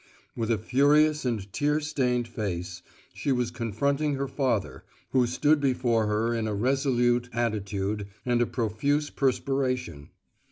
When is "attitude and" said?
7.33-8.41